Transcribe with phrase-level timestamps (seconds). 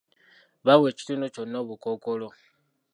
[0.65, 2.27] Baawa ekitundu kyonna obukookolo.